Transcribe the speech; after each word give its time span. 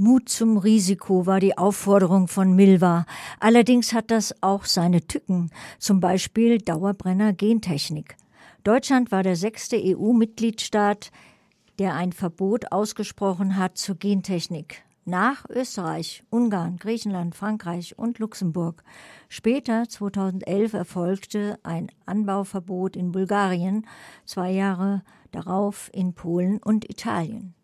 Mut 0.00 0.30
zum 0.30 0.56
Risiko 0.56 1.26
war 1.26 1.40
die 1.40 1.58
Aufforderung 1.58 2.26
von 2.26 2.56
Milva. 2.56 3.04
Allerdings 3.38 3.92
hat 3.92 4.10
das 4.10 4.34
auch 4.42 4.64
seine 4.64 5.06
Tücken, 5.06 5.50
zum 5.78 6.00
Beispiel 6.00 6.56
Dauerbrenner 6.56 7.34
Gentechnik. 7.34 8.16
Deutschland 8.64 9.12
war 9.12 9.22
der 9.22 9.36
sechste 9.36 9.76
EU-Mitgliedstaat, 9.78 11.10
der 11.78 11.96
ein 11.96 12.12
Verbot 12.12 12.72
ausgesprochen 12.72 13.58
hat 13.58 13.76
zur 13.76 13.94
Gentechnik. 13.94 14.84
Nach 15.04 15.44
Österreich, 15.50 16.24
Ungarn, 16.30 16.78
Griechenland, 16.78 17.34
Frankreich 17.34 17.98
und 17.98 18.18
Luxemburg. 18.20 18.82
Später, 19.28 19.86
2011, 19.86 20.72
erfolgte 20.72 21.58
ein 21.62 21.92
Anbauverbot 22.06 22.96
in 22.96 23.12
Bulgarien, 23.12 23.86
zwei 24.24 24.50
Jahre 24.50 25.02
darauf 25.30 25.90
in 25.92 26.14
Polen 26.14 26.56
und 26.56 26.88
Italien. 26.88 27.54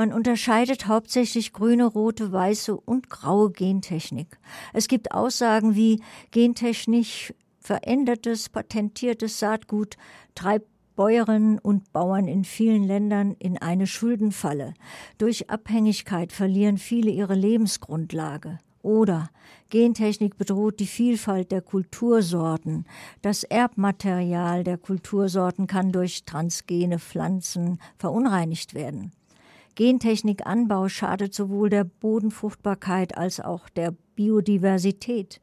Man 0.00 0.14
unterscheidet 0.14 0.86
hauptsächlich 0.86 1.52
grüne, 1.52 1.84
rote, 1.84 2.32
weiße 2.32 2.74
und 2.74 3.10
graue 3.10 3.50
Gentechnik. 3.50 4.38
Es 4.72 4.88
gibt 4.88 5.12
Aussagen 5.12 5.74
wie 5.76 6.00
gentechnisch 6.30 7.34
verändertes, 7.58 8.48
patentiertes 8.48 9.38
Saatgut 9.38 9.98
treibt 10.34 10.70
Bäuerinnen 10.96 11.58
und 11.58 11.92
Bauern 11.92 12.28
in 12.28 12.44
vielen 12.44 12.84
Ländern 12.84 13.36
in 13.38 13.58
eine 13.58 13.86
Schuldenfalle. 13.86 14.72
Durch 15.18 15.50
Abhängigkeit 15.50 16.32
verlieren 16.32 16.78
viele 16.78 17.10
ihre 17.10 17.34
Lebensgrundlage. 17.34 18.58
Oder 18.80 19.28
Gentechnik 19.68 20.38
bedroht 20.38 20.80
die 20.80 20.86
Vielfalt 20.86 21.52
der 21.52 21.60
Kultursorten. 21.60 22.86
Das 23.20 23.44
Erbmaterial 23.44 24.64
der 24.64 24.78
Kultursorten 24.78 25.66
kann 25.66 25.92
durch 25.92 26.24
transgene 26.24 26.98
Pflanzen 26.98 27.78
verunreinigt 27.98 28.72
werden. 28.72 29.12
Gentechnikanbau 29.74 30.88
schadet 30.88 31.34
sowohl 31.34 31.70
der 31.70 31.84
Bodenfruchtbarkeit 31.84 33.16
als 33.16 33.40
auch 33.40 33.68
der 33.68 33.94
Biodiversität. 34.14 35.40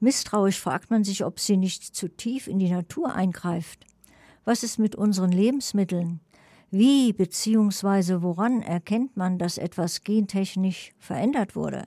Misstrauisch 0.00 0.60
fragt 0.60 0.90
man 0.90 1.04
sich, 1.04 1.24
ob 1.24 1.40
sie 1.40 1.56
nicht 1.56 1.82
zu 1.82 2.08
tief 2.08 2.46
in 2.46 2.58
die 2.58 2.70
Natur 2.70 3.14
eingreift. 3.14 3.86
Was 4.44 4.62
ist 4.62 4.78
mit 4.78 4.94
unseren 4.94 5.32
Lebensmitteln? 5.32 6.20
Wie 6.70 7.12
bzw. 7.12 8.22
woran 8.22 8.60
erkennt 8.60 9.16
man, 9.16 9.38
dass 9.38 9.58
etwas 9.58 10.02
gentechnisch 10.02 10.92
verändert 10.98 11.54
wurde? 11.54 11.84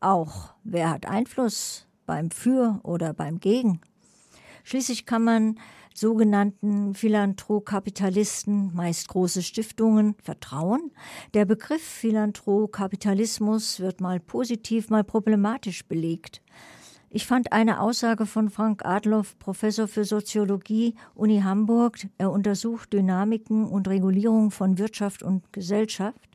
Auch 0.00 0.54
wer 0.64 0.90
hat 0.90 1.06
Einfluss 1.06 1.86
beim 2.06 2.30
Für 2.30 2.80
oder 2.82 3.14
beim 3.14 3.38
Gegen? 3.38 3.80
Schließlich 4.70 5.04
kann 5.04 5.24
man 5.24 5.58
sogenannten 5.92 6.94
Philanthrokapitalisten, 6.94 8.72
meist 8.72 9.08
große 9.08 9.42
Stiftungen, 9.42 10.14
vertrauen. 10.22 10.92
Der 11.34 11.44
Begriff 11.44 11.82
Philanthrokapitalismus 11.82 13.80
wird 13.80 14.00
mal 14.00 14.20
positiv, 14.20 14.88
mal 14.88 15.02
problematisch 15.02 15.84
belegt. 15.86 16.40
Ich 17.08 17.26
fand 17.26 17.52
eine 17.52 17.80
Aussage 17.80 18.26
von 18.26 18.48
Frank 18.48 18.84
Adloff, 18.84 19.36
Professor 19.40 19.88
für 19.88 20.04
Soziologie, 20.04 20.94
Uni 21.16 21.40
Hamburg. 21.40 21.98
Er 22.18 22.30
untersucht 22.30 22.92
Dynamiken 22.92 23.66
und 23.66 23.88
Regulierung 23.88 24.52
von 24.52 24.78
Wirtschaft 24.78 25.24
und 25.24 25.52
Gesellschaft. 25.52 26.28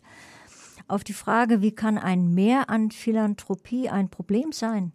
Auf 0.90 1.06
die 1.06 1.14
Frage, 1.14 1.62
wie 1.62 1.72
kann 1.72 1.98
ein 1.98 2.34
Mehr 2.34 2.70
an 2.70 2.92
Philanthropie 2.92 3.88
ein 3.88 4.10
Problem 4.10 4.52
sein? 4.52 4.92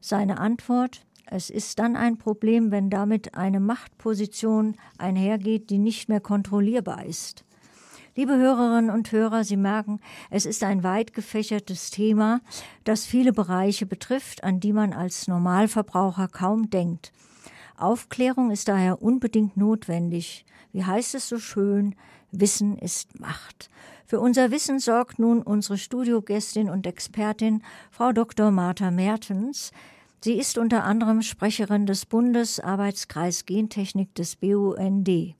Seine 0.00 0.38
Antwort, 0.38 1.04
es 1.26 1.50
ist 1.50 1.78
dann 1.78 1.96
ein 1.96 2.18
Problem, 2.18 2.70
wenn 2.70 2.90
damit 2.90 3.34
eine 3.34 3.60
Machtposition 3.60 4.76
einhergeht, 4.98 5.70
die 5.70 5.78
nicht 5.78 6.08
mehr 6.08 6.20
kontrollierbar 6.20 7.04
ist. 7.04 7.44
Liebe 8.16 8.36
Hörerinnen 8.36 8.90
und 8.90 9.10
Hörer, 9.10 9.42
Sie 9.42 9.56
merken, 9.56 9.98
es 10.30 10.46
ist 10.46 10.62
ein 10.62 10.84
weit 10.84 11.14
gefächertes 11.14 11.90
Thema, 11.90 12.40
das 12.84 13.06
viele 13.06 13.32
Bereiche 13.32 13.86
betrifft, 13.86 14.44
an 14.44 14.60
die 14.60 14.72
man 14.72 14.92
als 14.92 15.26
Normalverbraucher 15.26 16.28
kaum 16.28 16.70
denkt. 16.70 17.10
Aufklärung 17.76 18.52
ist 18.52 18.68
daher 18.68 19.02
unbedingt 19.02 19.56
notwendig. 19.56 20.44
Wie 20.72 20.84
heißt 20.84 21.16
es 21.16 21.28
so 21.28 21.38
schön? 21.38 21.96
Wissen 22.30 22.78
ist 22.78 23.18
Macht. 23.18 23.68
Für 24.06 24.20
unser 24.20 24.52
Wissen 24.52 24.78
sorgt 24.78 25.18
nun 25.18 25.42
unsere 25.42 25.78
Studiogästin 25.78 26.70
und 26.70 26.86
Expertin, 26.86 27.62
Frau 27.90 28.12
Dr. 28.12 28.52
Martha 28.52 28.92
Mertens, 28.92 29.72
Sie 30.24 30.38
ist 30.38 30.56
unter 30.56 30.84
anderem 30.84 31.20
Sprecherin 31.20 31.84
des 31.84 32.06
Bundesarbeitskreis 32.06 33.44
Gentechnik 33.44 34.14
des 34.14 34.36
BUND. 34.36 35.34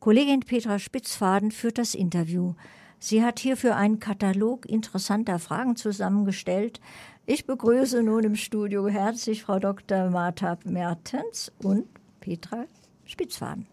Kollegin 0.00 0.40
Petra 0.40 0.78
Spitzfaden 0.78 1.50
führt 1.50 1.76
das 1.76 1.94
Interview. 1.94 2.54
Sie 2.98 3.22
hat 3.22 3.38
hierfür 3.38 3.76
einen 3.76 4.00
Katalog 4.00 4.64
interessanter 4.64 5.38
Fragen 5.38 5.76
zusammengestellt. 5.76 6.80
Ich 7.26 7.44
begrüße 7.44 8.02
nun 8.02 8.24
im 8.24 8.34
Studio 8.34 8.88
herzlich 8.88 9.42
Frau 9.42 9.58
Dr. 9.58 10.08
Martha 10.08 10.56
Mertens 10.64 11.52
und 11.62 11.84
Petra 12.20 12.64
Spitzfaden. 13.04 13.66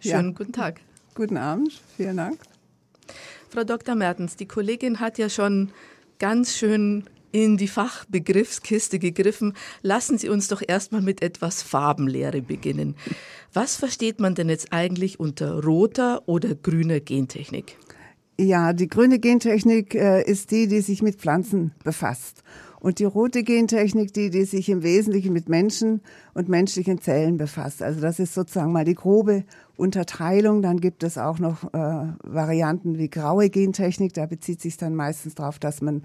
Schönen 0.00 0.30
ja. 0.30 0.38
guten 0.38 0.52
Tag. 0.52 0.80
Guten 1.14 1.36
Abend, 1.36 1.80
vielen 1.96 2.16
Dank. 2.16 2.40
Frau 3.48 3.62
Dr. 3.62 3.94
Mertens, 3.94 4.34
die 4.34 4.46
Kollegin 4.46 4.98
hat 4.98 5.18
ja 5.18 5.28
schon 5.28 5.70
ganz 6.18 6.56
schön 6.56 7.04
in 7.32 7.56
die 7.56 7.68
Fachbegriffskiste 7.68 8.98
gegriffen. 8.98 9.54
Lassen 9.82 10.18
Sie 10.18 10.28
uns 10.28 10.48
doch 10.48 10.62
erstmal 10.66 11.02
mit 11.02 11.22
etwas 11.22 11.62
Farbenlehre 11.62 12.42
beginnen. 12.42 12.94
Was 13.52 13.76
versteht 13.76 14.20
man 14.20 14.34
denn 14.34 14.48
jetzt 14.48 14.72
eigentlich 14.72 15.18
unter 15.18 15.64
roter 15.64 16.22
oder 16.26 16.54
grüner 16.54 17.00
Gentechnik? 17.00 17.76
Ja, 18.38 18.72
die 18.72 18.88
grüne 18.88 19.18
Gentechnik 19.18 19.94
äh, 19.94 20.22
ist 20.22 20.50
die, 20.50 20.66
die 20.66 20.80
sich 20.80 21.02
mit 21.02 21.16
Pflanzen 21.16 21.72
befasst. 21.84 22.42
Und 22.82 22.98
die 22.98 23.04
rote 23.04 23.44
Gentechnik, 23.44 24.12
die, 24.12 24.28
die 24.28 24.44
sich 24.44 24.68
im 24.68 24.82
Wesentlichen 24.82 25.32
mit 25.32 25.48
Menschen 25.48 26.00
und 26.34 26.48
menschlichen 26.48 27.00
Zellen 27.00 27.36
befasst. 27.36 27.80
Also 27.80 28.00
das 28.00 28.18
ist 28.18 28.34
sozusagen 28.34 28.72
mal 28.72 28.84
die 28.84 28.96
grobe 28.96 29.44
Unterteilung. 29.76 30.62
Dann 30.62 30.80
gibt 30.80 31.04
es 31.04 31.16
auch 31.16 31.38
noch 31.38 31.62
äh, 31.72 32.06
Varianten 32.24 32.98
wie 32.98 33.08
graue 33.08 33.50
Gentechnik. 33.50 34.14
Da 34.14 34.26
bezieht 34.26 34.60
sich 34.60 34.78
dann 34.78 34.96
meistens 34.96 35.36
darauf, 35.36 35.60
dass 35.60 35.80
man 35.80 36.02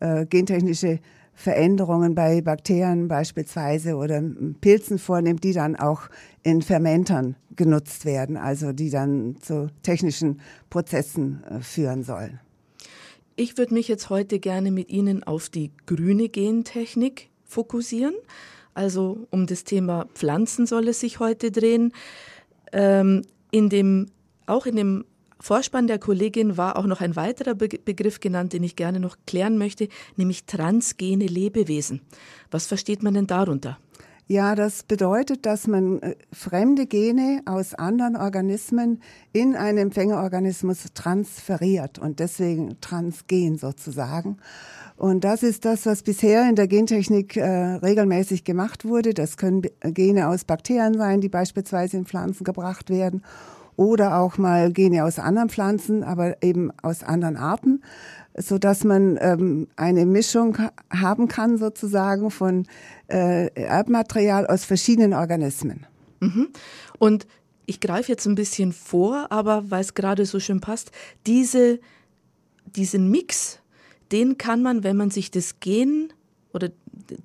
äh, 0.00 0.26
gentechnische 0.26 0.98
Veränderungen 1.32 2.16
bei 2.16 2.40
Bakterien 2.40 3.06
beispielsweise 3.06 3.94
oder 3.94 4.20
Pilzen 4.60 4.98
vornimmt, 4.98 5.44
die 5.44 5.52
dann 5.52 5.76
auch 5.76 6.08
in 6.42 6.60
Fermentern 6.60 7.36
genutzt 7.54 8.04
werden, 8.04 8.36
also 8.36 8.72
die 8.72 8.90
dann 8.90 9.36
zu 9.40 9.68
technischen 9.84 10.40
Prozessen 10.70 11.44
äh, 11.44 11.60
führen 11.60 12.02
sollen. 12.02 12.40
Ich 13.38 13.58
würde 13.58 13.74
mich 13.74 13.86
jetzt 13.86 14.08
heute 14.08 14.38
gerne 14.38 14.70
mit 14.70 14.88
Ihnen 14.88 15.22
auf 15.22 15.50
die 15.50 15.70
grüne 15.84 16.30
Gentechnik 16.30 17.28
fokussieren. 17.44 18.14
Also 18.72 19.26
um 19.30 19.46
das 19.46 19.64
Thema 19.64 20.06
Pflanzen 20.14 20.66
soll 20.66 20.88
es 20.88 21.00
sich 21.00 21.20
heute 21.20 21.50
drehen. 21.50 21.92
Ähm, 22.72 23.22
in 23.50 23.68
dem, 23.68 24.06
auch 24.46 24.64
in 24.64 24.76
dem 24.76 25.04
Vorspann 25.38 25.86
der 25.86 25.98
Kollegin 25.98 26.56
war 26.56 26.78
auch 26.78 26.86
noch 26.86 27.02
ein 27.02 27.14
weiterer 27.14 27.54
Be 27.54 27.68
Begriff 27.68 28.20
genannt, 28.20 28.54
den 28.54 28.64
ich 28.64 28.74
gerne 28.74 29.00
noch 29.00 29.18
klären 29.26 29.58
möchte, 29.58 29.88
nämlich 30.16 30.46
transgene 30.46 31.26
Lebewesen. 31.26 32.00
Was 32.50 32.66
versteht 32.66 33.02
man 33.02 33.12
denn 33.12 33.26
darunter? 33.26 33.78
Ja, 34.28 34.56
das 34.56 34.82
bedeutet, 34.82 35.46
dass 35.46 35.68
man 35.68 36.02
äh, 36.02 36.16
fremde 36.32 36.86
Gene 36.86 37.42
aus 37.44 37.74
anderen 37.74 38.16
Organismen 38.16 39.00
in 39.32 39.54
einen 39.54 39.78
Empfängerorganismus 39.78 40.86
transferiert 40.94 42.00
und 42.00 42.18
deswegen 42.18 42.80
transgen 42.80 43.56
sozusagen. 43.56 44.38
Und 44.96 45.22
das 45.22 45.44
ist 45.44 45.64
das, 45.64 45.86
was 45.86 46.02
bisher 46.02 46.48
in 46.48 46.56
der 46.56 46.66
Gentechnik 46.66 47.36
äh, 47.36 47.44
regelmäßig 47.46 48.42
gemacht 48.42 48.84
wurde. 48.84 49.14
Das 49.14 49.36
können 49.36 49.62
Gene 49.80 50.26
aus 50.26 50.44
Bakterien 50.44 50.94
sein, 50.94 51.20
die 51.20 51.28
beispielsweise 51.28 51.96
in 51.96 52.04
Pflanzen 52.04 52.42
gebracht 52.42 52.90
werden 52.90 53.22
oder 53.76 54.18
auch 54.18 54.38
mal 54.38 54.72
Gene 54.72 55.04
aus 55.04 55.20
anderen 55.20 55.50
Pflanzen, 55.50 56.02
aber 56.02 56.42
eben 56.42 56.72
aus 56.82 57.04
anderen 57.04 57.36
Arten 57.36 57.82
so 58.38 58.58
dass 58.58 58.84
man 58.84 59.18
ähm, 59.20 59.68
eine 59.76 60.06
Mischung 60.06 60.58
haben 60.90 61.28
kann 61.28 61.58
sozusagen 61.58 62.30
von 62.30 62.66
äh, 63.08 63.48
Erbmaterial 63.54 64.46
aus 64.46 64.64
verschiedenen 64.64 65.14
Organismen. 65.14 65.86
Mhm. 66.20 66.48
Und 66.98 67.26
ich 67.66 67.80
greife 67.80 68.12
jetzt 68.12 68.26
ein 68.26 68.34
bisschen 68.34 68.72
vor, 68.72 69.26
aber 69.30 69.70
weil 69.70 69.80
es 69.80 69.94
gerade 69.94 70.24
so 70.24 70.38
schön 70.38 70.60
passt, 70.60 70.92
diese, 71.26 71.80
diesen 72.64 73.10
Mix, 73.10 73.58
den 74.12 74.38
kann 74.38 74.62
man, 74.62 74.84
wenn 74.84 74.96
man 74.96 75.10
sich 75.10 75.30
das 75.30 75.58
Gen 75.60 76.12
oder 76.52 76.70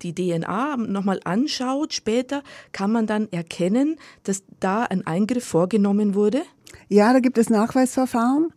die 0.02 0.14
DNA 0.14 0.76
nochmal 0.76 1.20
anschaut 1.24 1.92
später, 1.92 2.42
kann 2.72 2.92
man 2.92 3.06
dann 3.06 3.30
erkennen, 3.32 3.96
dass 4.24 4.42
da 4.60 4.84
ein 4.84 5.06
Eingriff 5.06 5.44
vorgenommen 5.44 6.14
wurde? 6.14 6.42
Ja, 6.88 7.12
da 7.12 7.20
gibt 7.20 7.38
es 7.38 7.50
Nachweisverfahren 7.50 8.52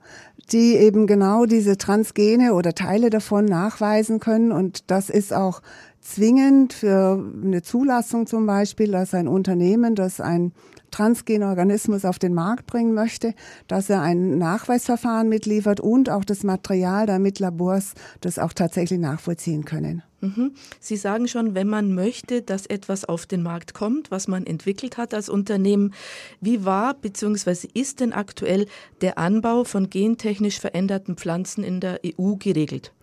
die 0.52 0.76
eben 0.76 1.08
genau 1.08 1.46
diese 1.46 1.78
Transgene 1.78 2.54
oder 2.54 2.74
Teile 2.74 3.10
davon 3.10 3.46
nachweisen 3.46 4.20
können. 4.20 4.52
Und 4.52 4.92
das 4.92 5.10
ist 5.10 5.34
auch 5.34 5.62
zwingend 6.06 6.74
für 6.74 7.24
eine 7.44 7.64
Zulassung 7.64 8.28
zum 8.28 8.46
Beispiel, 8.46 8.92
dass 8.92 9.14
ein 9.14 9.28
Unternehmen, 9.28 9.96
das 9.96 10.22
ein 10.22 10.54
transgenen 10.92 11.50
Organismus 11.50 12.06
auf 12.06 12.20
den 12.20 12.34
Markt 12.34 12.68
bringen 12.68 12.94
möchte, 12.94 13.34
dass 13.68 13.90
er 13.90 14.02
ein 14.02 14.38
Nachweisverfahren 14.38 15.28
mitliefert 15.28 15.80
und 15.80 16.10
auch 16.10 16.24
das 16.24 16.44
Material, 16.44 17.06
damit 17.06 17.40
Labors 17.40 17.96
das 18.22 18.40
auch 18.40 18.54
tatsächlich 18.54 19.00
nachvollziehen 19.00 19.66
können. 19.66 20.04
Mhm. 20.22 20.54
Sie 20.80 20.96
sagen 20.96 21.28
schon, 21.28 21.56
wenn 21.56 21.68
man 21.68 21.94
möchte, 21.94 22.42
dass 22.42 22.66
etwas 22.66 23.04
auf 23.04 23.26
den 23.26 23.44
Markt 23.44 23.74
kommt, 23.74 24.12
was 24.12 24.28
man 24.28 24.46
entwickelt 24.46 24.98
hat 24.98 25.14
als 25.14 25.28
Unternehmen, 25.28 25.94
wie 26.40 26.66
war 26.66 26.94
bzw. 26.94 27.68
ist 27.74 28.00
denn 28.00 28.14
aktuell 28.14 28.68
der 29.02 29.18
Anbau 29.18 29.64
von 29.64 29.90
gentechnisch 29.90 30.60
veränderten 30.60 31.18
Pflanzen 31.18 31.64
in 31.64 31.80
der 31.80 32.00
EU 32.06 32.36
geregelt? 32.36 32.94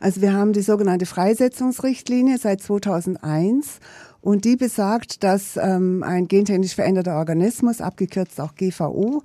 Also 0.00 0.20
wir 0.20 0.32
haben 0.32 0.52
die 0.52 0.62
sogenannte 0.62 1.06
Freisetzungsrichtlinie 1.06 2.38
seit 2.38 2.60
2001 2.60 3.80
und 4.20 4.44
die 4.44 4.56
besagt, 4.56 5.24
dass 5.24 5.56
ähm, 5.56 6.02
ein 6.02 6.28
gentechnisch 6.28 6.74
veränderter 6.74 7.16
Organismus, 7.16 7.80
abgekürzt 7.80 8.40
auch 8.40 8.54
GVO, 8.54 9.22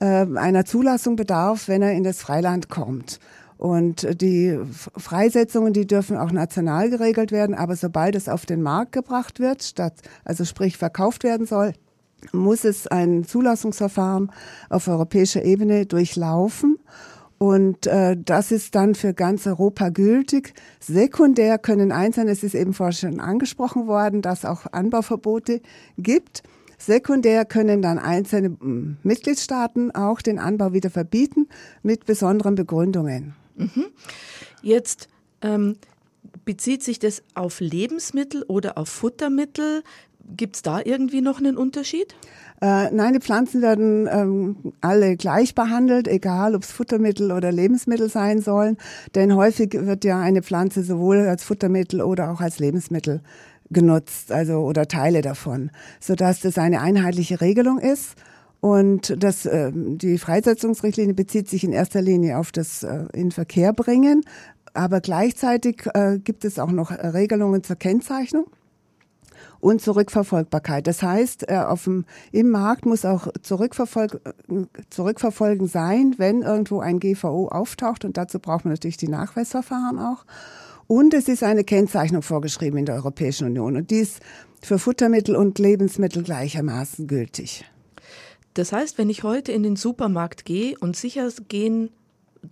äh, 0.00 0.26
einer 0.36 0.64
Zulassung 0.64 1.16
bedarf, 1.16 1.68
wenn 1.68 1.82
er 1.82 1.92
in 1.92 2.04
das 2.04 2.20
Freiland 2.20 2.68
kommt. 2.68 3.20
Und 3.58 4.22
die 4.22 4.58
Freisetzungen, 4.96 5.74
die 5.74 5.86
dürfen 5.86 6.16
auch 6.16 6.32
national 6.32 6.88
geregelt 6.88 7.30
werden, 7.30 7.54
aber 7.54 7.76
sobald 7.76 8.14
es 8.14 8.26
auf 8.26 8.46
den 8.46 8.62
Markt 8.62 8.92
gebracht 8.92 9.38
wird, 9.38 9.62
statt, 9.62 9.92
also 10.24 10.46
sprich 10.46 10.78
verkauft 10.78 11.24
werden 11.24 11.46
soll, 11.46 11.74
muss 12.32 12.64
es 12.64 12.86
ein 12.86 13.24
Zulassungsverfahren 13.24 14.32
auf 14.70 14.88
europäischer 14.88 15.42
Ebene 15.44 15.84
durchlaufen. 15.84 16.78
Und 17.42 17.86
äh, 17.86 18.18
das 18.22 18.52
ist 18.52 18.74
dann 18.74 18.94
für 18.94 19.14
ganz 19.14 19.46
Europa 19.46 19.88
gültig. 19.88 20.52
Sekundär 20.78 21.56
können 21.56 21.90
einzelne, 21.90 22.32
es 22.32 22.42
ist 22.42 22.54
eben 22.54 22.74
vorhin 22.74 22.92
schon 22.92 23.20
angesprochen 23.20 23.86
worden, 23.86 24.20
dass 24.20 24.44
auch 24.44 24.66
Anbauverbote 24.70 25.62
gibt. 25.96 26.42
Sekundär 26.76 27.46
können 27.46 27.80
dann 27.80 27.98
einzelne 27.98 28.48
hm, 28.60 28.98
Mitgliedstaaten 29.02 29.90
auch 29.90 30.20
den 30.20 30.38
Anbau 30.38 30.74
wieder 30.74 30.90
verbieten 30.90 31.48
mit 31.82 32.04
besonderen 32.04 32.56
Begründungen. 32.56 33.34
Mhm. 33.56 33.86
Jetzt 34.60 35.08
ähm, 35.40 35.76
bezieht 36.44 36.82
sich 36.82 36.98
das 36.98 37.22
auf 37.34 37.60
Lebensmittel 37.60 38.42
oder 38.48 38.76
auf 38.76 38.90
Futtermittel? 38.90 39.82
Gibt 40.36 40.56
es 40.56 40.62
da 40.62 40.80
irgendwie 40.84 41.20
noch 41.20 41.38
einen 41.38 41.56
Unterschied? 41.56 42.14
Äh, 42.60 42.90
nein, 42.90 43.14
die 43.14 43.20
Pflanzen 43.20 43.62
werden 43.62 44.06
ähm, 44.10 44.56
alle 44.80 45.16
gleich 45.16 45.54
behandelt, 45.54 46.06
egal 46.06 46.54
ob 46.54 46.62
es 46.62 46.72
Futtermittel 46.72 47.32
oder 47.32 47.50
Lebensmittel 47.50 48.10
sein 48.10 48.42
sollen. 48.42 48.76
Denn 49.14 49.34
häufig 49.34 49.72
wird 49.72 50.04
ja 50.04 50.20
eine 50.20 50.42
Pflanze 50.42 50.82
sowohl 50.82 51.20
als 51.20 51.42
Futtermittel 51.42 52.02
oder 52.02 52.30
auch 52.30 52.40
als 52.40 52.58
Lebensmittel 52.58 53.22
genutzt, 53.70 54.30
also 54.30 54.58
oder 54.60 54.88
Teile 54.88 55.22
davon, 55.22 55.70
sodass 56.00 56.40
das 56.40 56.58
eine 56.58 56.80
einheitliche 56.80 57.40
Regelung 57.40 57.78
ist. 57.78 58.14
Und 58.60 59.16
das, 59.22 59.46
äh, 59.46 59.72
die 59.74 60.18
Freisetzungsrichtlinie 60.18 61.14
bezieht 61.14 61.48
sich 61.48 61.64
in 61.64 61.72
erster 61.72 62.02
Linie 62.02 62.36
auf 62.36 62.52
das 62.52 62.82
äh, 62.82 63.06
in 63.14 63.30
Verkehr 63.30 63.72
bringen, 63.72 64.22
aber 64.74 65.00
gleichzeitig 65.00 65.86
äh, 65.94 66.18
gibt 66.18 66.44
es 66.44 66.58
auch 66.58 66.70
noch 66.70 66.90
Regelungen 66.90 67.64
zur 67.64 67.76
Kennzeichnung 67.76 68.46
und 69.60 69.80
zur 69.80 69.96
Rückverfolgbarkeit. 69.96 70.86
Das 70.86 71.02
heißt, 71.02 71.48
äh, 71.48 71.56
auf 71.56 71.84
dem, 71.84 72.04
im 72.32 72.50
Markt 72.50 72.86
muss 72.86 73.04
auch 73.04 73.28
zurückverfolg, 73.42 74.20
zurückverfolgen 74.90 75.66
sein, 75.66 76.14
wenn 76.18 76.42
irgendwo 76.42 76.80
ein 76.80 76.98
GVO 76.98 77.48
auftaucht 77.48 78.04
und 78.04 78.16
dazu 78.16 78.38
braucht 78.38 78.64
man 78.64 78.72
natürlich 78.72 78.96
die 78.96 79.08
Nachweisverfahren 79.08 79.98
auch. 79.98 80.24
Und 80.86 81.14
es 81.14 81.28
ist 81.28 81.44
eine 81.44 81.62
Kennzeichnung 81.62 82.22
vorgeschrieben 82.22 82.78
in 82.78 82.86
der 82.86 82.96
Europäischen 82.96 83.46
Union 83.46 83.76
und 83.76 83.90
die 83.90 83.98
ist 83.98 84.20
für 84.60 84.78
Futtermittel 84.78 85.36
und 85.36 85.58
Lebensmittel 85.58 86.22
gleichermaßen 86.22 87.06
gültig. 87.06 87.64
Das 88.54 88.72
heißt, 88.72 88.98
wenn 88.98 89.08
ich 89.08 89.22
heute 89.22 89.52
in 89.52 89.62
den 89.62 89.76
Supermarkt 89.76 90.44
gehe 90.44 90.76
und 90.80 90.96
sicher 90.96 91.28
gehen, 91.48 91.90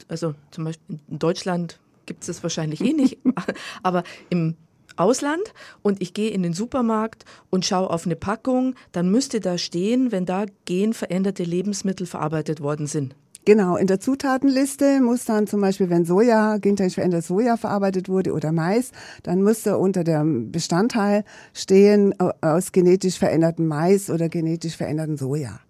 also 0.07 0.35
zum 0.53 0.65
Beispiel 0.65 1.01
in 1.09 1.19
Deutschland 1.19 1.81
gibt 2.07 2.23
es 2.23 2.29
das 2.29 2.43
wahrscheinlich 2.43 2.81
eh 2.81 2.93
nicht, 2.93 3.19
aber 3.83 4.05
im 4.31 4.57
Ausland 4.99 5.55
und 5.83 6.03
ich 6.03 6.15
gehe 6.15 6.31
in 6.31 6.43
den 6.43 6.53
Supermarkt 6.53 7.25
und 7.51 7.65
schaue 7.65 7.91
auf 7.91 8.07
eine 8.07 8.17
Packung, 8.17 8.75
dann 8.93 9.11
müsste 9.11 9.41
da 9.41 9.59
stehen, 9.59 10.13
wenn 10.13 10.27
da 10.27 10.47
genveränderte 10.65 11.45
Lebensmittel 11.45 12.07
verarbeitet 12.07 12.61
worden 12.61 12.87
sind. 12.87 13.15
Genau, 13.49 13.77
in 13.77 13.87
der 13.87 13.99
Zutatenliste 13.99 15.01
muss 15.01 15.25
dann 15.25 15.47
zum 15.47 15.63
Beispiel, 15.63 15.89
wenn 15.89 16.05
Soja, 16.05 16.59
gentechnisch 16.59 16.97
verändertes 16.97 17.29
Soja 17.29 17.57
verarbeitet 17.57 18.11
wurde 18.11 18.35
oder 18.35 18.53
Mais, 18.53 18.91
dann 19.23 19.41
müsste 19.41 19.79
unter 19.79 20.05
dem 20.05 20.53
Bestandteil 20.53 21.25
stehen 21.55 22.13
aus 22.43 22.73
genetisch 22.73 23.19
verändertem 23.19 23.67
Mais 23.67 24.11
oder 24.11 24.29
genetisch 24.29 24.77
verändertem 24.77 25.17
Soja. 25.17 25.61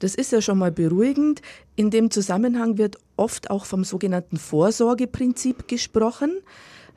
Das 0.00 0.14
ist 0.14 0.32
ja 0.32 0.42
schon 0.42 0.58
mal 0.58 0.70
beruhigend. 0.70 1.40
In 1.76 1.90
dem 1.90 2.10
Zusammenhang 2.10 2.76
wird 2.76 2.98
oft 3.16 3.48
auch 3.48 3.64
vom 3.64 3.84
sogenannten 3.84 4.36
Vorsorgeprinzip 4.36 5.66
gesprochen. 5.66 6.40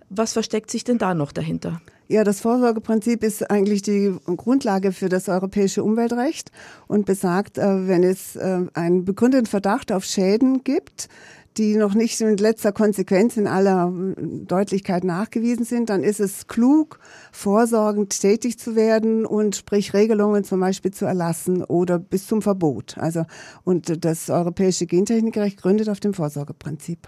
Was 0.09 0.33
versteckt 0.33 0.71
sich 0.71 0.83
denn 0.83 0.97
da 0.97 1.13
noch 1.13 1.31
dahinter? 1.31 1.81
Ja, 2.07 2.23
das 2.23 2.39
Vorsorgeprinzip 2.39 3.21
ist 3.21 3.51
eigentlich 3.51 3.81
die 3.81 4.15
Grundlage 4.25 4.93
für 4.93 5.09
das 5.09 5.27
europäische 5.27 5.83
Umweltrecht 5.83 6.51
und 6.87 7.05
besagt, 7.05 7.57
äh, 7.57 7.87
wenn 7.87 8.03
es 8.03 8.37
äh, 8.37 8.61
einen 8.73 9.03
begründeten 9.03 9.45
Verdacht 9.45 9.91
auf 9.91 10.05
Schäden 10.05 10.63
gibt, 10.63 11.09
die 11.57 11.75
noch 11.75 11.95
nicht 11.95 12.21
in 12.21 12.37
letzter 12.37 12.71
Konsequenz 12.71 13.35
in 13.35 13.47
aller 13.47 13.91
Deutlichkeit 14.15 15.03
nachgewiesen 15.03 15.65
sind, 15.65 15.89
dann 15.89 16.03
ist 16.03 16.19
es 16.19 16.47
klug, 16.47 16.99
vorsorgend 17.31 18.21
tätig 18.21 18.59
zu 18.59 18.75
werden 18.75 19.25
und 19.25 19.55
sprich 19.55 19.93
Regelungen 19.93 20.43
zum 20.43 20.59
Beispiel 20.59 20.91
zu 20.91 21.05
erlassen 21.05 21.63
oder 21.63 21.99
bis 21.99 22.27
zum 22.27 22.41
Verbot. 22.41 22.97
Also, 22.97 23.23
und 23.63 24.05
das 24.05 24.29
europäische 24.29 24.85
Gentechnikrecht 24.85 25.61
gründet 25.61 25.89
auf 25.89 25.99
dem 25.99 26.13
Vorsorgeprinzip. 26.13 27.07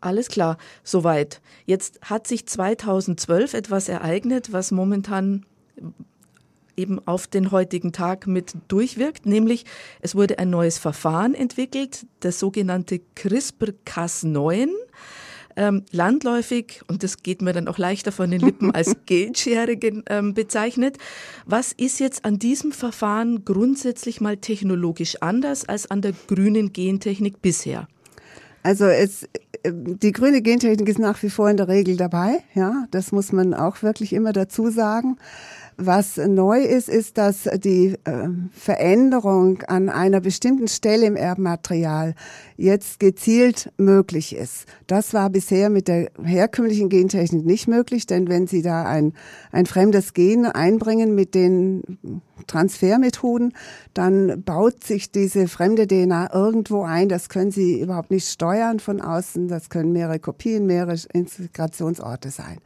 Alles 0.00 0.28
klar, 0.28 0.58
soweit. 0.84 1.40
Jetzt 1.66 2.00
hat 2.02 2.26
sich 2.26 2.46
2012 2.46 3.54
etwas 3.54 3.88
ereignet, 3.88 4.52
was 4.52 4.70
momentan 4.70 5.44
eben 6.76 7.00
auf 7.06 7.26
den 7.26 7.50
heutigen 7.50 7.92
Tag 7.92 8.26
mit 8.26 8.54
durchwirkt, 8.68 9.26
nämlich 9.26 9.64
es 10.00 10.14
wurde 10.14 10.38
ein 10.38 10.50
neues 10.50 10.78
Verfahren 10.78 11.34
entwickelt, 11.34 12.06
das 12.20 12.38
sogenannte 12.38 13.00
CRISPR-Cas9. 13.16 14.68
Ähm, 15.56 15.84
landläufig, 15.90 16.82
und 16.86 17.02
das 17.02 17.24
geht 17.24 17.42
mir 17.42 17.52
dann 17.52 17.66
auch 17.66 17.78
leichter 17.78 18.12
von 18.12 18.30
den 18.30 18.40
Lippen 18.40 18.72
als 18.72 18.94
Genschere 19.06 19.72
ähm, 19.72 20.32
bezeichnet. 20.32 20.98
Was 21.46 21.72
ist 21.72 21.98
jetzt 21.98 22.24
an 22.24 22.38
diesem 22.38 22.70
Verfahren 22.70 23.44
grundsätzlich 23.44 24.20
mal 24.20 24.36
technologisch 24.36 25.16
anders 25.20 25.68
als 25.68 25.90
an 25.90 26.00
der 26.00 26.12
grünen 26.28 26.72
Gentechnik 26.72 27.42
bisher? 27.42 27.88
Also 28.62 28.84
es, 28.84 29.26
die 29.64 30.12
grüne 30.12 30.42
Gentechnik 30.42 30.88
ist 30.88 30.98
nach 30.98 31.22
wie 31.22 31.30
vor 31.30 31.48
in 31.50 31.56
der 31.56 31.68
Regel 31.68 31.96
dabei. 31.96 32.42
Ja, 32.54 32.86
das 32.90 33.12
muss 33.12 33.32
man 33.32 33.54
auch 33.54 33.82
wirklich 33.82 34.12
immer 34.12 34.32
dazu 34.32 34.70
sagen. 34.70 35.16
Was 35.80 36.16
neu 36.16 36.60
ist, 36.60 36.88
ist, 36.88 37.18
dass 37.18 37.48
die 37.54 37.94
äh, 38.02 38.28
Veränderung 38.50 39.62
an 39.62 39.88
einer 39.88 40.20
bestimmten 40.20 40.66
Stelle 40.66 41.06
im 41.06 41.14
Erbmaterial 41.14 42.16
jetzt 42.56 42.98
gezielt 42.98 43.70
möglich 43.76 44.34
ist. 44.34 44.66
Das 44.88 45.14
war 45.14 45.30
bisher 45.30 45.70
mit 45.70 45.86
der 45.86 46.10
herkömmlichen 46.20 46.88
Gentechnik 46.88 47.46
nicht 47.46 47.68
möglich, 47.68 48.06
denn 48.06 48.28
wenn 48.28 48.48
Sie 48.48 48.60
da 48.60 48.86
ein, 48.86 49.12
ein 49.52 49.66
fremdes 49.66 50.14
Gen 50.14 50.46
einbringen 50.46 51.14
mit 51.14 51.36
den 51.36 52.00
Transfermethoden, 52.48 53.54
dann 53.94 54.42
baut 54.42 54.82
sich 54.82 55.12
diese 55.12 55.46
fremde 55.46 55.86
DNA 55.86 56.34
irgendwo 56.34 56.82
ein. 56.82 57.08
Das 57.08 57.28
können 57.28 57.52
Sie 57.52 57.80
überhaupt 57.80 58.10
nicht 58.10 58.28
steuern 58.28 58.80
von 58.80 59.00
außen. 59.00 59.46
Das 59.46 59.70
können 59.70 59.92
mehrere 59.92 60.18
Kopien, 60.18 60.66
mehrere 60.66 60.96
Integrationsorte 61.12 62.30
sein. 62.30 62.58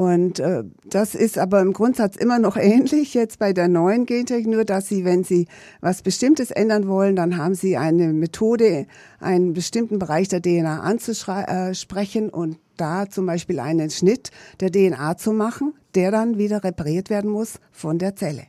Und 0.00 0.40
äh, 0.40 0.64
das 0.86 1.14
ist 1.14 1.36
aber 1.36 1.60
im 1.60 1.74
Grundsatz 1.74 2.16
immer 2.16 2.38
noch 2.38 2.56
ähnlich 2.56 3.12
jetzt 3.12 3.38
bei 3.38 3.52
der 3.52 3.68
neuen 3.68 4.06
Gentechnik, 4.06 4.46
nur 4.46 4.64
dass 4.64 4.88
Sie, 4.88 5.04
wenn 5.04 5.24
Sie 5.24 5.46
was 5.82 6.00
Bestimmtes 6.00 6.50
ändern 6.50 6.88
wollen, 6.88 7.16
dann 7.16 7.36
haben 7.36 7.54
Sie 7.54 7.76
eine 7.76 8.14
Methode, 8.14 8.86
einen 9.18 9.52
bestimmten 9.52 9.98
Bereich 9.98 10.28
der 10.28 10.40
DNA 10.40 10.80
anzusprechen 10.80 12.28
äh, 12.30 12.32
und 12.32 12.56
da 12.78 13.10
zum 13.10 13.26
Beispiel 13.26 13.60
einen 13.60 13.90
Schnitt 13.90 14.30
der 14.60 14.72
DNA 14.72 15.18
zu 15.18 15.34
machen, 15.34 15.74
der 15.94 16.10
dann 16.10 16.38
wieder 16.38 16.64
repariert 16.64 17.10
werden 17.10 17.30
muss 17.30 17.60
von 17.70 17.98
der 17.98 18.16
Zelle. 18.16 18.44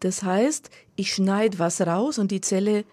Das 0.00 0.24
heißt, 0.24 0.70
ich 0.96 1.12
schneide 1.12 1.60
was 1.60 1.80
raus 1.80 2.18
und 2.18 2.32
die 2.32 2.40
Zelle 2.40 2.84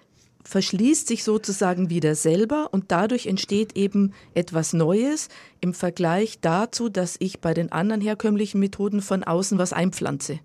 verschließt 0.46 1.08
sich 1.08 1.24
sozusagen 1.24 1.90
wieder 1.90 2.16
selber 2.16 2.70
und 2.72 2.86
dadurch 2.92 3.26
entsteht 3.26 3.76
eben 3.76 4.14
etwas 4.34 4.74
Neues 4.74 5.28
im 5.60 5.74
Vergleich 5.74 6.40
dazu, 6.40 6.88
dass 6.88 7.16
ich 7.20 7.42
bei 7.42 7.54
den 7.54 7.72
anderen 7.72 8.00
herkömmlichen 8.02 8.60
Methoden 8.60 9.02
von 9.02 9.24
außen 9.24 9.58
was 9.58 9.74
einpflanze. 9.74 10.40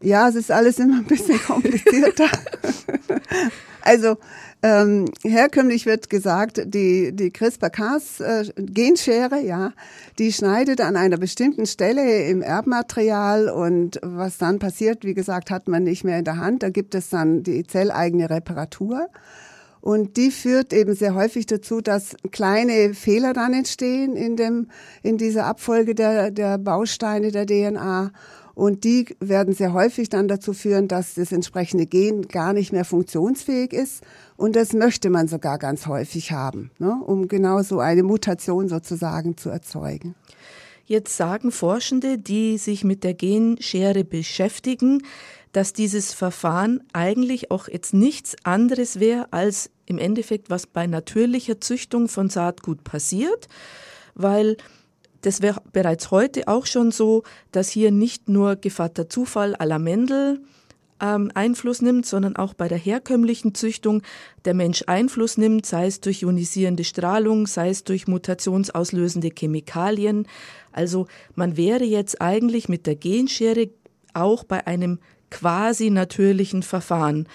Ja, 0.00 0.28
es 0.28 0.34
ist 0.36 0.50
alles 0.50 0.78
immer 0.78 0.98
ein 0.98 1.04
bisschen 1.04 1.40
komplizierter. 1.46 2.28
Also 3.86 4.16
ähm, 4.64 5.04
herkömmlich 5.22 5.86
wird 5.86 6.10
gesagt, 6.10 6.60
die, 6.64 7.14
die 7.14 7.30
CRISPR-Cas-Genschere, 7.30 9.40
ja, 9.40 9.70
die 10.18 10.32
schneidet 10.32 10.80
an 10.80 10.96
einer 10.96 11.18
bestimmten 11.18 11.66
Stelle 11.66 12.24
im 12.24 12.42
Erbmaterial 12.42 13.48
und 13.48 14.00
was 14.02 14.38
dann 14.38 14.58
passiert, 14.58 15.04
wie 15.04 15.14
gesagt, 15.14 15.52
hat 15.52 15.68
man 15.68 15.84
nicht 15.84 16.02
mehr 16.02 16.18
in 16.18 16.24
der 16.24 16.38
Hand. 16.38 16.64
Da 16.64 16.70
gibt 16.70 16.96
es 16.96 17.10
dann 17.10 17.44
die 17.44 17.64
zelleigene 17.64 18.28
Reparatur. 18.28 19.06
Und 19.80 20.16
die 20.16 20.32
führt 20.32 20.72
eben 20.72 20.96
sehr 20.96 21.14
häufig 21.14 21.46
dazu, 21.46 21.80
dass 21.80 22.16
kleine 22.32 22.92
Fehler 22.92 23.34
dann 23.34 23.54
entstehen 23.54 24.16
in 24.16 24.34
dem, 24.34 24.66
in 25.04 25.16
dieser 25.16 25.46
Abfolge 25.46 25.94
der, 25.94 26.32
der 26.32 26.58
Bausteine 26.58 27.30
der 27.30 27.46
DNA. 27.46 28.10
Und 28.56 28.84
die 28.84 29.04
werden 29.20 29.52
sehr 29.52 29.74
häufig 29.74 30.08
dann 30.08 30.28
dazu 30.28 30.54
führen, 30.54 30.88
dass 30.88 31.12
das 31.12 31.30
entsprechende 31.30 31.84
Gen 31.84 32.22
gar 32.22 32.54
nicht 32.54 32.72
mehr 32.72 32.86
funktionsfähig 32.86 33.74
ist. 33.74 34.02
Und 34.38 34.56
das 34.56 34.72
möchte 34.72 35.10
man 35.10 35.28
sogar 35.28 35.58
ganz 35.58 35.86
häufig 35.86 36.32
haben, 36.32 36.70
ne, 36.78 36.98
um 37.04 37.28
genau 37.28 37.60
so 37.60 37.80
eine 37.80 38.02
Mutation 38.02 38.70
sozusagen 38.70 39.36
zu 39.36 39.50
erzeugen. 39.50 40.14
Jetzt 40.86 41.18
sagen 41.18 41.50
Forschende, 41.50 42.16
die 42.16 42.56
sich 42.56 42.82
mit 42.82 43.04
der 43.04 43.12
Genschere 43.12 44.04
beschäftigen, 44.04 45.02
dass 45.52 45.74
dieses 45.74 46.14
Verfahren 46.14 46.82
eigentlich 46.94 47.50
auch 47.50 47.68
jetzt 47.68 47.92
nichts 47.92 48.36
anderes 48.42 48.98
wäre 48.98 49.34
als 49.34 49.68
im 49.84 49.98
Endeffekt, 49.98 50.48
was 50.48 50.66
bei 50.66 50.86
natürlicher 50.86 51.60
Züchtung 51.60 52.08
von 52.08 52.30
Saatgut 52.30 52.84
passiert, 52.84 53.48
weil 54.14 54.56
das 55.26 55.42
wäre 55.42 55.60
bereits 55.72 56.12
heute 56.12 56.46
auch 56.46 56.66
schon 56.66 56.92
so, 56.92 57.24
dass 57.50 57.68
hier 57.68 57.90
nicht 57.90 58.28
nur 58.28 58.54
Gevatter 58.54 59.08
Zufall 59.08 59.56
à 59.56 59.64
la 59.64 59.80
Mendel 59.80 60.40
ähm, 61.00 61.32
Einfluss 61.34 61.82
nimmt, 61.82 62.06
sondern 62.06 62.36
auch 62.36 62.54
bei 62.54 62.68
der 62.68 62.78
herkömmlichen 62.78 63.52
Züchtung 63.52 64.02
der 64.44 64.54
Mensch 64.54 64.84
Einfluss 64.86 65.36
nimmt, 65.36 65.66
sei 65.66 65.88
es 65.88 66.00
durch 66.00 66.22
ionisierende 66.22 66.84
Strahlung, 66.84 67.48
sei 67.48 67.70
es 67.70 67.82
durch 67.82 68.06
mutationsauslösende 68.06 69.30
Chemikalien. 69.36 70.28
Also 70.70 71.08
man 71.34 71.56
wäre 71.56 71.82
jetzt 71.82 72.20
eigentlich 72.20 72.68
mit 72.68 72.86
der 72.86 72.94
Genschere 72.94 73.70
auch 74.14 74.44
bei 74.44 74.64
einem 74.68 75.00
quasi 75.32 75.90
natürlichen 75.90 76.62
Verfahren. 76.62 77.26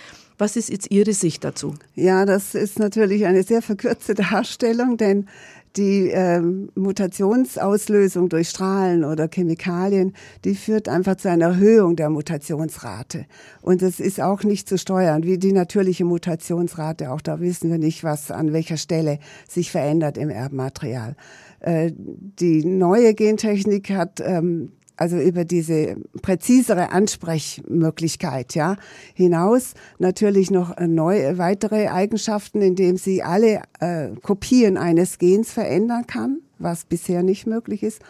Was 0.41 0.55
ist 0.55 0.71
jetzt 0.71 0.89
Ihre 0.89 1.13
Sicht 1.13 1.43
dazu? 1.43 1.75
Ja, 1.93 2.25
das 2.25 2.55
ist 2.55 2.79
natürlich 2.79 3.27
eine 3.27 3.43
sehr 3.43 3.61
verkürzte 3.61 4.15
Darstellung, 4.31 4.97
denn 4.97 5.27
die 5.75 6.09
ähm, 6.09 6.71
Mutationsauslösung 6.73 8.27
durch 8.27 8.49
Strahlen 8.49 9.03
oder 9.03 9.27
Chemikalien, 9.27 10.15
die 10.43 10.55
führt 10.55 10.89
einfach 10.89 11.17
zu 11.17 11.29
einer 11.29 11.45
Erhöhung 11.45 11.95
der 11.95 12.09
Mutationsrate. 12.09 13.27
Und 13.61 13.83
es 13.83 13.99
ist 13.99 14.19
auch 14.19 14.43
nicht 14.43 14.67
zu 14.67 14.79
steuern, 14.79 15.21
wie 15.25 15.37
die 15.37 15.53
natürliche 15.53 16.05
Mutationsrate. 16.05 17.11
Auch 17.11 17.21
da 17.21 17.39
wissen 17.39 17.69
wir 17.69 17.77
nicht, 17.77 18.03
was 18.03 18.31
an 18.31 18.51
welcher 18.51 18.77
Stelle 18.77 19.19
sich 19.47 19.69
verändert 19.69 20.17
im 20.17 20.31
Erbmaterial. 20.31 21.15
Äh, 21.59 21.91
die 21.95 22.65
neue 22.65 23.13
Gentechnik 23.13 23.91
hat 23.91 24.19
ähm, 24.25 24.71
also 25.01 25.17
über 25.17 25.45
diese 25.45 25.95
präzisere 26.21 26.91
Ansprechmöglichkeit, 26.91 28.53
ja, 28.53 28.75
hinaus 29.15 29.73
natürlich 29.97 30.51
noch 30.51 30.79
neue, 30.79 31.39
weitere 31.39 31.87
Eigenschaften, 31.87 32.61
indem 32.61 32.97
sie 32.97 33.23
alle 33.23 33.63
äh, 33.79 34.09
Kopien 34.21 34.77
eines 34.77 35.17
Gens 35.17 35.51
verändern 35.51 36.05
kann, 36.05 36.41
was 36.59 36.85
bisher 36.85 37.23
nicht 37.23 37.47
möglich 37.47 37.81
ist, 37.81 38.03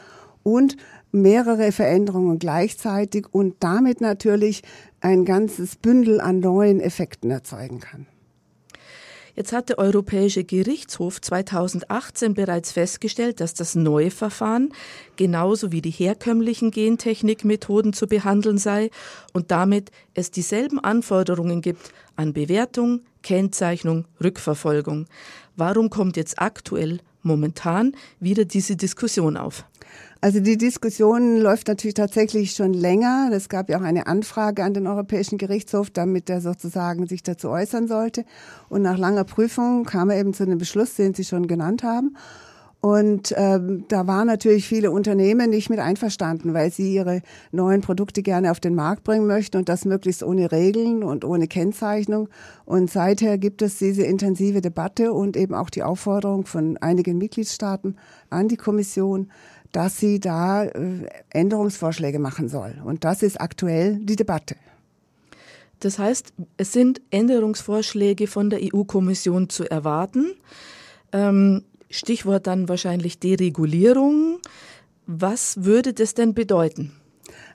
und 0.44 0.76
mehrere 1.14 1.72
Veränderungen 1.72 2.40
gleichzeitig 2.40 3.26
und 3.32 3.56
damit 3.62 4.02
natürlich 4.02 4.62
ein 5.00 5.24
ganzes 5.24 5.78
Bündel 5.78 6.20
an 6.20 6.42
neuen 6.42 6.82
Effekten 6.82 7.32
erzeugen 7.32 7.80
kann. 7.80 8.06
Jetzt 9.36 9.54
hat 9.54 9.70
der 9.70 9.80
Europäische 9.80 10.44
Gerichtshof 10.44 11.22
2018 11.22 12.34
bereits 12.34 12.72
festgestellt, 12.72 13.40
dass 13.40 13.54
das 13.54 13.76
neue 13.76 14.12
Verfahren 14.12 14.74
genauso 15.16 15.72
wie 15.72 15.82
die 15.82 15.92
herkömmlichen 15.92 16.72
Gentechnikmethoden 16.72 17.94
zu 17.94 18.08
behandeln 18.08 18.58
sei 18.58 18.90
und 19.34 19.52
damit 19.52 19.92
es 20.14 20.32
dieselben 20.32 20.80
Anforderungen 20.80 21.62
gibt 21.62 21.92
an 22.16 22.34
Bewertung, 22.34 23.02
Kennzeichnung, 23.24 24.06
Rückverfolgung. 24.22 25.06
Warum 25.56 25.90
kommt 25.90 26.18
jetzt 26.18 26.40
aktuell 26.40 27.00
momentan 27.24 27.94
wieder 28.20 28.46
diese 28.46 28.76
Diskussion 28.76 29.38
auf? 29.38 29.66
Also 30.24 30.40
die 30.40 30.58
Diskussion 30.58 31.38
läuft 31.38 31.68
natürlich 31.68 31.96
tatsächlich 31.96 32.52
schon 32.52 32.74
länger. 32.74 33.32
Es 33.34 33.50
gab 33.50 33.70
ja 33.70 33.80
auch 33.80 33.84
eine 33.84 34.06
Anfrage 34.06 34.64
an 34.64 34.76
den 34.76 34.86
Europäischen 34.86 35.40
Gerichtshof, 35.40 35.90
damit 35.90 36.30
er 36.30 36.42
sozusagen 36.42 37.08
sich 37.08 37.24
dazu 37.24 37.50
äußern 37.50 37.88
sollte. 37.88 38.24
Und 38.70 38.84
nach 38.84 39.00
langer 39.00 39.24
Prüfung 39.24 39.84
kam 39.84 40.12
er 40.12 40.20
eben 40.20 40.36
zu 40.36 40.44
einem 40.44 40.60
Beschluss, 40.60 40.94
den 40.96 41.16
Sie 41.16 41.24
schon 41.24 41.48
genannt 41.48 41.82
haben. 41.82 42.16
Und 42.82 43.32
ähm, 43.38 43.86
da 43.90 44.08
waren 44.08 44.26
natürlich 44.26 44.68
viele 44.68 44.90
Unternehmen 44.90 45.52
nicht 45.52 45.70
mit 45.70 45.78
einverstanden, 45.78 46.56
weil 46.56 46.72
sie 46.72 46.96
ihre 46.96 47.22
neuen 47.52 47.82
Produkte 47.82 48.24
gerne 48.24 48.50
auf 48.50 48.60
den 48.60 48.74
Markt 48.74 49.04
bringen 49.04 49.28
möchten 49.28 49.58
und 49.58 49.70
das 49.70 49.86
möglichst 49.86 50.24
ohne 50.24 50.52
Regeln 50.52 51.04
und 51.04 51.24
ohne 51.24 51.48
Kennzeichnung. 51.48 52.28
Und 52.66 52.90
seither 52.90 53.38
gibt 53.38 53.62
es 53.62 53.78
diese 53.78 54.02
intensive 54.02 54.62
Debatte 54.62 55.14
und 55.14 55.38
eben 55.38 55.54
auch 55.54 55.70
die 55.70 55.84
Aufforderung 55.84 56.48
von 56.48 56.78
einigen 56.78 57.20
Mitgliedstaaten 57.20 57.98
an 58.32 58.48
die 58.48 58.58
Kommission, 58.58 59.30
dass 59.72 60.00
sie 60.00 60.20
da 60.20 60.64
äh, 60.64 61.06
Änderungsvorschläge 61.30 62.18
machen 62.18 62.50
soll. 62.50 62.82
Und 62.84 63.04
das 63.04 63.22
ist 63.22 63.40
aktuell 63.40 64.00
die 64.02 64.16
Debatte. 64.16 64.56
Das 65.82 66.00
heißt, 66.00 66.34
es 66.58 66.74
sind 66.74 67.00
Änderungsvorschläge 67.12 68.26
von 68.26 68.50
der 68.50 68.60
EU-Kommission 68.62 69.50
zu 69.50 69.70
erwarten. 69.70 70.32
Ähm, 71.12 71.64
Stichwort 71.92 72.48
dann 72.48 72.70
wahrscheinlich 72.70 73.20
Deregulierung. 73.20 74.40
Was 75.06 75.64
würde 75.64 75.94
das 75.94 76.14
denn 76.14 76.34
bedeuten? 76.34 76.92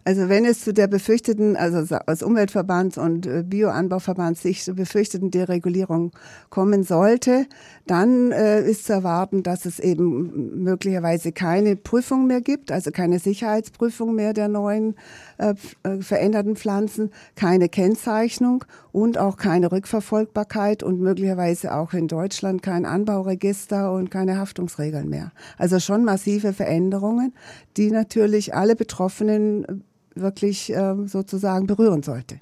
Also 0.07 0.29
wenn 0.29 0.45
es 0.45 0.61
zu 0.61 0.73
der 0.73 0.87
befürchteten, 0.87 1.57
also 1.57 1.79
aus 2.07 2.23
Umweltverbands- 2.23 2.97
und 2.97 3.27
äh, 3.27 3.43
Bioanbauverbands 3.43 4.41
Sicht 4.41 4.77
befürchteten 4.77 5.33
Deregulierung 5.33 6.13
kommen 6.49 6.85
sollte, 6.85 7.47
dann 7.89 8.31
äh, 8.31 8.63
ist 8.63 8.85
zu 8.85 8.93
erwarten, 8.93 9.43
dass 9.43 9.65
es 9.65 9.81
eben 9.81 10.63
möglicherweise 10.63 11.33
keine 11.33 11.75
Prüfung 11.75 12.29
mehr 12.29 12.41
gibt, 12.41 12.71
also 12.71 12.93
keine 12.93 13.19
Sicherheitsprüfung 13.19 14.15
mehr 14.15 14.33
der 14.33 14.47
neuen 14.47 14.95
äh, 15.39 15.55
äh, 15.83 16.01
veränderten 16.01 16.55
Pflanzen, 16.55 17.11
keine 17.35 17.69
Kennzeichnung 17.69 18.65
und 18.93 19.19
auch 19.19 19.37
keine 19.37 19.73
Rückverfolgbarkeit 19.73 20.85
und 20.85 21.01
möglicherweise 21.01 21.75
auch 21.75 21.95
in 21.95 22.07
Deutschland 22.07 22.63
kein 22.63 22.87
Anbauregister 22.87 23.93
und 23.93 24.13
keine 24.13 24.39
Haftungsregeln 24.39 25.09
mehr. 25.09 25.33
Also 25.59 25.81
schon 25.81 26.05
massive 26.05 26.53
Veränderungen, 26.53 27.35
die 27.77 27.91
natürlich 27.91 28.55
alle 28.55 28.77
Betroffenen 28.77 29.83
wirklich 30.17 30.71
ähm, 30.71 31.09
sozusagen 31.09 31.67
berühren 31.67 32.03
sollte. 32.03 32.39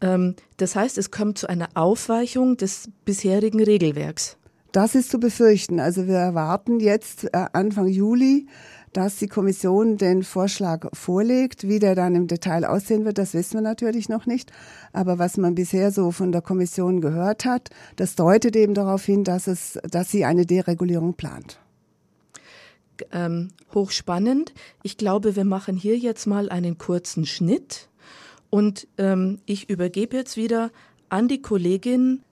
Ähm, 0.00 0.34
das 0.56 0.76
heißt, 0.76 0.98
es 0.98 1.10
kommt 1.10 1.38
zu 1.38 1.48
einer 1.48 1.68
Aufweichung 1.74 2.56
des 2.56 2.88
bisherigen 3.04 3.62
Regelwerks. 3.62 4.36
Das 4.72 4.94
ist 4.94 5.10
zu 5.10 5.18
befürchten. 5.18 5.80
Also 5.80 6.06
wir 6.06 6.16
erwarten 6.16 6.80
jetzt 6.80 7.24
äh, 7.24 7.46
Anfang 7.52 7.88
Juli, 7.88 8.46
dass 8.92 9.16
die 9.16 9.28
Kommission 9.28 9.96
den 9.96 10.22
Vorschlag 10.22 10.88
vorlegt. 10.92 11.68
Wie 11.68 11.78
der 11.78 11.94
dann 11.94 12.14
im 12.14 12.26
Detail 12.26 12.64
aussehen 12.64 13.04
wird, 13.04 13.18
das 13.18 13.34
wissen 13.34 13.54
wir 13.54 13.62
natürlich 13.62 14.08
noch 14.08 14.26
nicht. 14.26 14.52
Aber 14.92 15.18
was 15.18 15.36
man 15.36 15.54
bisher 15.54 15.90
so 15.92 16.10
von 16.10 16.32
der 16.32 16.42
Kommission 16.42 17.00
gehört 17.00 17.44
hat, 17.44 17.70
das 17.96 18.16
deutet 18.16 18.56
eben 18.56 18.74
darauf 18.74 19.04
hin, 19.04 19.24
dass 19.24 19.46
es, 19.46 19.78
dass 19.90 20.10
sie 20.10 20.24
eine 20.24 20.46
Deregulierung 20.46 21.14
plant 21.14 21.58
ähm, 23.12 23.48
hochspannend. 23.74 24.52
Ich 24.82 24.96
glaube, 24.96 25.36
wir 25.36 25.44
machen 25.44 25.76
hier 25.76 25.96
jetzt 25.98 26.26
mal 26.26 26.48
einen 26.48 26.78
kurzen 26.78 27.26
Schnitt 27.26 27.88
und 28.50 28.86
ähm, 28.98 29.40
ich 29.46 29.68
übergebe 29.68 30.16
jetzt 30.16 30.36
wieder 30.36 30.70
an 31.08 31.28
die 31.28 31.42
Kollegin 31.42 32.22